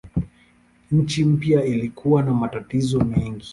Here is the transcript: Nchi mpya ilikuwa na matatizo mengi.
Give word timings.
Nchi 0.91 1.25
mpya 1.25 1.65
ilikuwa 1.65 2.23
na 2.23 2.33
matatizo 2.33 2.99
mengi. 2.99 3.49